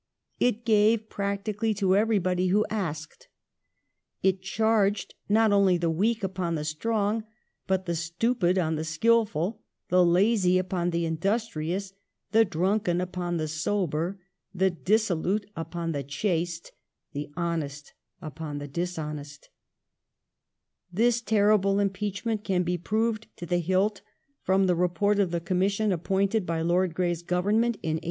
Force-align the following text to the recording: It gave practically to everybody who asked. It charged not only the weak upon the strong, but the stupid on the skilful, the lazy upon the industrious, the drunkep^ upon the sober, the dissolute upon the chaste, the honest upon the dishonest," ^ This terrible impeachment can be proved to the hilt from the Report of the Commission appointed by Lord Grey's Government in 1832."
It 0.39 0.65
gave 0.65 1.09
practically 1.09 1.75
to 1.75 1.95
everybody 1.95 2.47
who 2.47 2.65
asked. 2.71 3.27
It 4.23 4.41
charged 4.41 5.13
not 5.29 5.51
only 5.53 5.77
the 5.77 5.91
weak 5.91 6.23
upon 6.23 6.55
the 6.55 6.65
strong, 6.65 7.23
but 7.67 7.85
the 7.85 7.93
stupid 7.93 8.57
on 8.57 8.73
the 8.77 8.83
skilful, 8.83 9.61
the 9.89 10.03
lazy 10.03 10.57
upon 10.57 10.89
the 10.89 11.05
industrious, 11.05 11.93
the 12.31 12.43
drunkep^ 12.43 12.99
upon 12.99 13.37
the 13.37 13.47
sober, 13.47 14.19
the 14.55 14.71
dissolute 14.71 15.47
upon 15.55 15.91
the 15.91 16.01
chaste, 16.01 16.71
the 17.13 17.29
honest 17.37 17.93
upon 18.23 18.57
the 18.57 18.67
dishonest," 18.67 19.49
^ 20.89 20.91
This 20.91 21.21
terrible 21.21 21.79
impeachment 21.79 22.43
can 22.43 22.63
be 22.63 22.75
proved 22.75 23.27
to 23.37 23.45
the 23.45 23.59
hilt 23.59 24.01
from 24.41 24.65
the 24.65 24.73
Report 24.73 25.19
of 25.19 25.29
the 25.29 25.39
Commission 25.39 25.91
appointed 25.91 26.47
by 26.47 26.61
Lord 26.63 26.95
Grey's 26.95 27.21
Government 27.21 27.75
in 27.83 27.97
1832." 27.99 27.99